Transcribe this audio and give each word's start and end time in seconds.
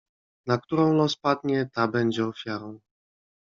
"Na 0.47 0.57
którą 0.57 0.93
los 0.93 1.15
padnie, 1.15 1.69
ta 1.73 1.87
będzie 1.87 2.25
ofiarą." 2.27 2.79